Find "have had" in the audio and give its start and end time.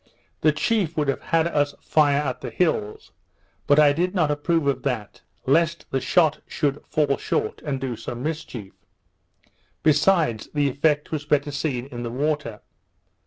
1.09-1.45